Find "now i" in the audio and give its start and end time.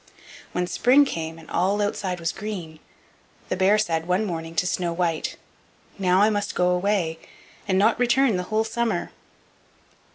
5.99-6.29